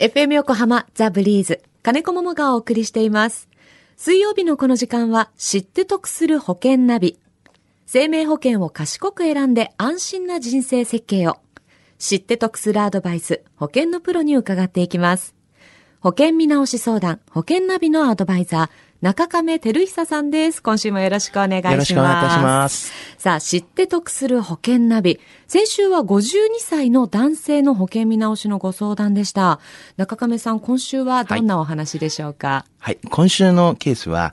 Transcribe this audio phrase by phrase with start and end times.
[0.00, 3.48] FM 横浜ザ・ブリーズ金子桃がお送りしています。
[3.96, 7.20] 水曜日のこの時間は知って得する保険ナビ。
[7.86, 11.36] 生命保険を賢く選んで安心な人生設計を。
[11.98, 15.36] 知って得するアドバイス、保険のプロに伺っていきます。
[16.00, 18.70] 保険見直し相談、保険ナビのアドバイザー、
[19.04, 20.62] 中亀照久さんです。
[20.62, 21.72] 今週もよろしくお願いします。
[21.72, 22.90] よろしくお願いいたします。
[23.18, 25.20] さあ、知って得する保険ナビ。
[25.46, 29.60] 先週は52歳の男性の保険見直しのご相談でした。
[29.98, 32.98] 中亀さん、今週はどんなお話でしょうか、はい。
[33.10, 34.32] 今週のケースは、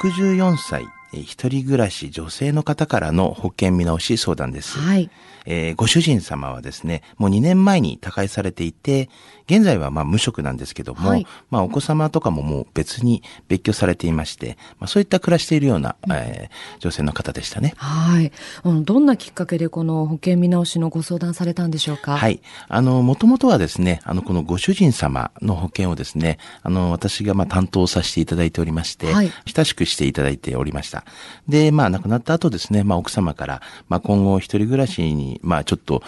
[0.00, 4.78] 64歳、えー一人暮らし女性の方からの保険見直し相談です。
[4.78, 5.10] はい。
[5.46, 9.08] えーご主人様はですね、もう2年前に他界されていて、
[9.46, 17.72] 現在はまあ無職なんですけども、はいまあお子様とかももう別に別居されていまして、まあそういった暮らしているような、えー女性の方でしたね。
[17.76, 18.30] はい。
[18.62, 22.16] あのどんなきっかけでこの保険見直しのご相談されたんでしょうか？
[22.18, 22.40] はい。
[22.68, 30.97] あの、もともとはですね、あの、このご主人様の保険をですね、あの、私がまあ担当させていただいておりまして、はい親しくしていただいておりました。
[31.48, 36.02] で、まあ、亡くなった後ですね、まあ、奥様から、まあ、今後一人暮らしに、まあ、ちょっと、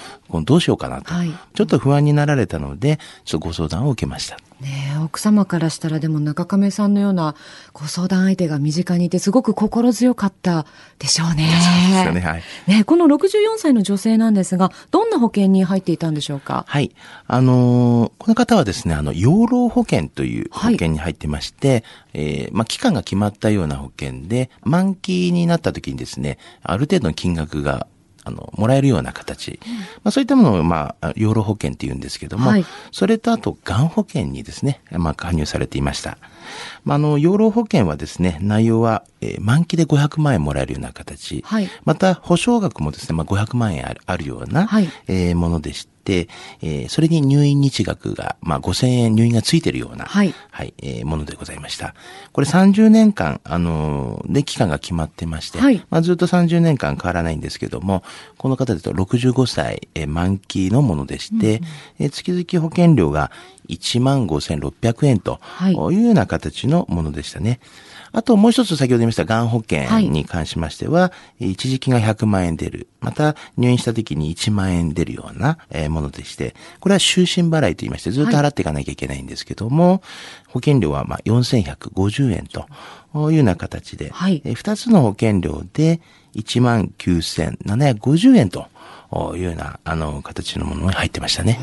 [0.45, 1.33] どうしようかなと、はい。
[1.55, 4.39] ちょっと不安になられたので、ちょっとご相談を受けました。
[4.61, 7.35] ねえ奥様からしたらでも中亀さんのような
[7.73, 10.67] ご相談相手が身近にいてすごく心強かった
[10.99, 11.49] でしょうね。
[11.49, 12.43] そうですよね、はい。
[12.67, 16.65] ねこの64歳の女性なんですが、どんな保険に入っていたんでしょうか？
[16.69, 16.95] はい。
[17.27, 27.87] あのーこの方はですね、あの、養老保険という保険に入ってまして、えーまあ、期間が決まったような保険で、満期になった時にですね、ある程度の金額が、
[28.31, 29.61] あの、もらえるような形。
[30.03, 36.19] まあ、そういったものを、まあ、養老保険って言うんですけども、はいそれとあと、がん保険にですね、まあ、加入されていました。
[36.85, 41.43] まあ、あの、養老保険はですね、内容は、えー満期で500万円もらえるような形。
[41.47, 46.29] はいまた、保証額もですね、まあ、500万円あるような、はいえーものでして、
[46.63, 50.07] えーそれに入院日額が、まあ、5000円入院がついているような、
[50.51, 51.95] はいえーものでございました。
[52.33, 58.03] これ30年間、あのーで、期間が決まってまして、はいまあ、ずっと30年間変わらないんですけども、
[58.39, 61.61] この方だと65歳、えー満期のものでして、
[61.99, 63.31] えー月々保険料が
[63.69, 67.61] 1万5600円とはいいうような形のものでしたね。
[68.13, 72.89] あともう一つ先ほど言いましたがん保険に関しましては、一時金が100万円出る。
[73.01, 80.03] また入院した時に1万円出るようなえーものでして、これは終身払いと言いましてずっと払っていかなきゃいけないんですけども、
[80.49, 82.67] 保険料はまあ4150円と
[83.31, 84.43] いうような形で、はい。
[84.45, 86.01] えー二つの保険料で
[86.35, 88.67] 1万9750円と
[89.37, 91.59] いうようなあの形のものに入ってましたね。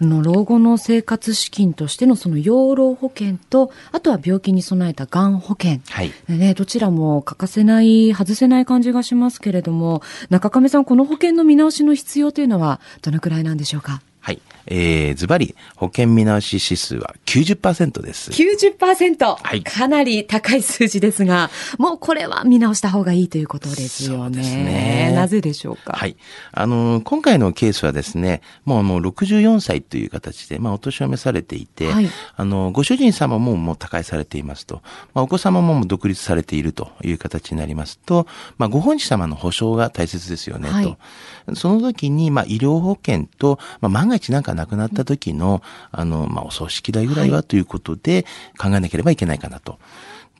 [0.00, 5.80] あの老後の生活資金としてのその養老保険と、あとは病気に備えたがん保険。
[5.88, 6.12] はい。
[6.28, 14.02] ね、どちらも欠かせない、外せない感じがしますけれども、中亀さん、この保険の見直しの必要というのは、どのくらいなんでしょうか？
[14.22, 14.40] はい。
[14.66, 18.30] えー、ズバリ、保険見直し指数は90%です。
[18.30, 24.34] 90%、はいかなり高い数字ですが、もうこれは見直した方がいいということですよね。
[24.36, 25.94] そうですねなぜでしょうか？
[25.94, 26.16] はい。
[26.52, 34.82] あのー、今回のケースはですね、もうもう64歳という形で、まあお年を召されていて、はいあのー、ご主人様ももう他界されていますと、
[35.14, 38.28] まあお子様ももう独立されているという形になりますと、
[38.58, 41.56] まあご本人様の保障が大切ですよね、はいと。
[41.56, 48.24] その時に、まあ医療保険と、まあ万が一なんか亡くなった時の、あの、まあお葬式代ぐらいはということで
[48.58, 49.78] 考えなければいけないかなと。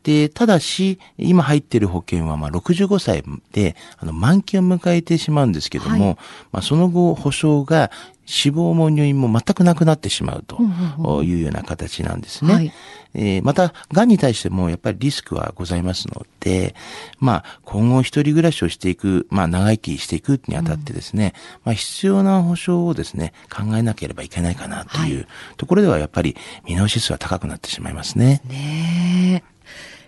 [0.03, 6.17] で、ただし、今入っている保険は、まあ、65歳で、あの、満期を迎えてしまうんですけども、はい
[6.53, 7.91] まあ、その後、保証が、
[8.25, 12.55] 死亡も入院も全くなくなってしまうというような形なんですね。
[12.55, 12.73] はい
[13.15, 16.75] えーまた、癌に対してもやっぱりリスクはございますので、
[17.19, 25.27] まあ、今後一人暮らしをしていく、まあ、長生きしていくにあたってですね、まあ、必要な保障をですね、考えなければいけないかなという
[25.59, 26.37] ところでは、やっぱり
[26.67, 28.41] 見直し数は高くなってしまいますね。
[28.49, 29.52] ねえ。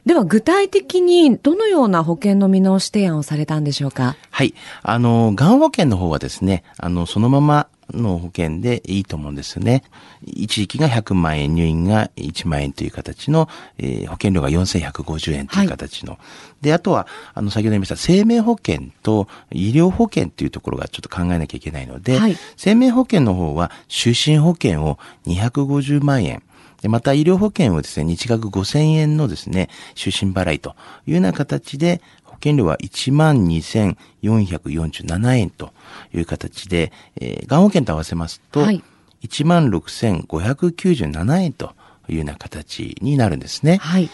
[0.07, 4.17] では具体的にどのような保険の見直し提案をされたんでしょうか？
[4.31, 4.55] はい。
[4.83, 9.83] あの、がん保険の方はですね、あの、そのままの保険でいいと思うんですよね。
[10.25, 13.49] 一時期が100万円、入院が1万円という形の、
[13.79, 16.19] えー保険料が4150円という形の。
[16.61, 26.43] で、あとは、あの、先ほど言いました生命保険と医療保険というところがちょっと考えなきゃいけないので、はい生命保険の方は終身保険を250万円。
[26.85, 30.77] でまた医療保険をですね、日額5000円のですね、終身払いと
[31.07, 35.73] いうような形で、保険料は12,447円と
[36.13, 38.85] いう形で、えー、がん保険と合わせますと、はい
[39.27, 41.73] 16,597円と
[42.11, 43.79] いうような形になるんですね。
[43.79, 44.11] はい。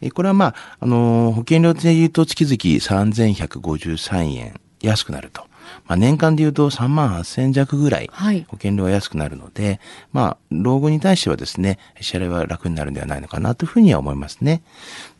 [0.00, 5.46] えーこれはまあ、あのー保険料で言うと月々3,153円安くなると
[5.86, 9.80] まあ、年間で言うと3万8000円弱ぐらいはい保険料は安くなるので、
[10.12, 14.62] まあ、老後に対してはですね、支払いは楽になるんではないのかなというふうには思いますね。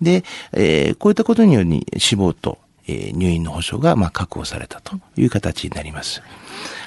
[0.00, 6.22] で、えーこういったことにより死亡と、えー入院の保障がまあ確保されたという形になります。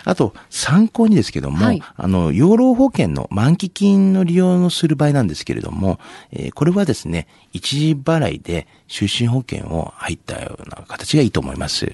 [0.06, 6.00] あと、参考にですけども、はいあの、養老保険の満期金の利用のする場合なんですけれども、
[6.31, 11.94] えーこれはですね、一時払いで就寝保険を入ったような形がいいと思います。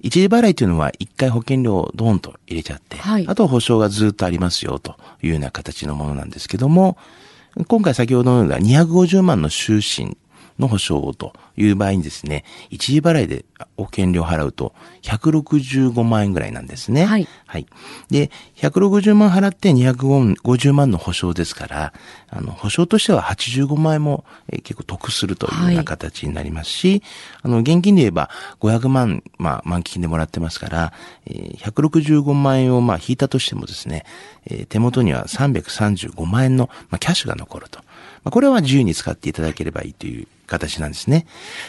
[0.00, 3.26] 一時払いというのは一回保険料をドーンと入れちゃって、はい。
[3.28, 6.96] あと保証がずっとありますよというような形のものなんですけども、
[7.68, 10.16] 今回先ほどのような250万の就寝
[10.60, 13.44] の保証という場合にですね、一時払いで
[13.76, 14.72] 保険料を払うと
[15.02, 17.04] 165万円ぐらいなんですね。
[17.04, 17.26] はい。
[17.46, 17.66] はい。
[18.10, 21.92] で、160万払って250万の保証ですから、
[22.28, 27.02] あの、保証としては85万円も、えー結構得するというようはない形になりますし、
[27.42, 28.30] あの、現金で言えば
[28.60, 30.92] 500万、まあ、満期金でもらってますから、
[31.26, 34.04] えー165万円をまあ、引いたとしてもですね、
[34.46, 37.80] えー手元には335万円の、まあ、キャッシュが残ると。
[38.22, 41.26] まあ、これは自由に使っていただければいいという形なんですね。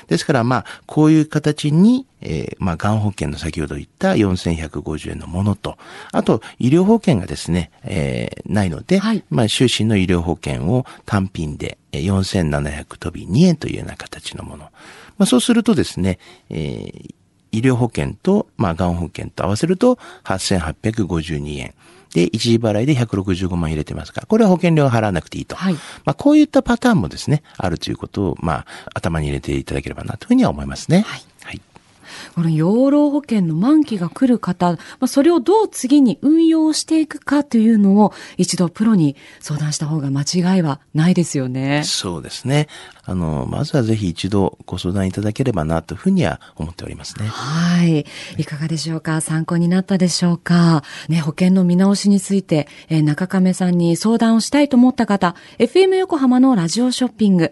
[0.08, 5.78] ですから、まあ、こういう形に、えーまあ、がん保険の先ほど言った4150円のものと、
[6.12, 14.66] あと、医療保険がですね、えーないので、はいまあ、終身の医療保険を単品でえー4700飛び2円というような形のもの。
[15.18, 16.20] まあ、そうするとですね、
[16.50, 17.21] えー医
[17.62, 21.74] 療保険と、まあ、がん保険と合わせると8852円。
[22.14, 25.56] で、一時払いで165万入れてますから、これは保険料を払わなくていいと。
[25.56, 25.80] はいま
[26.12, 31.02] あ、こういったパターンもですね、あるということを、まあ、頭に入れていただければなというふうには思いますね。
[31.08, 31.24] はい。
[31.44, 31.62] はい。
[32.36, 41.84] この養老保険の満期が来る方、まあ、それをどう次に運用していくかというのを一度プロに相談した方が間違いはないですよね。
[41.86, 42.68] そうですね。
[43.04, 47.28] あの、まずはぜひ一度ご相談いただければなというふうには思っておりますね。
[47.28, 48.06] はい。
[48.38, 49.22] いかがでしょうか？
[49.22, 50.84] 参考になったでしょうか？
[51.10, 57.52] ね、保険の見直しについて、えー中亀さんに相談をしたいと思った方、FM 横浜のラジオショッピング、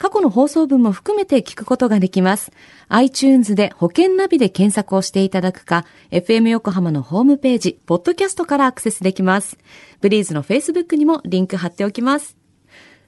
[0.00, 2.52] 過去の放送分も含めて聞くことができます。
[2.88, 9.58] iTunes で保険ナビで検索をしていただくか、FM 横浜のホームページ、ポッドキャストからアクセスできます。
[10.00, 12.38] ブリーズの Facebook にもリンク貼っておきます。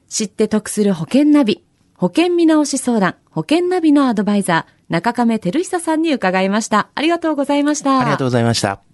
[0.07, 6.91] 知って得する保険ナビ、保険見直し相談、保険ナビのアドバイザー、中亀照久さんに伺いました。
[6.95, 8.01] ありがとうございました。
[8.01, 8.92] ありがとうございました。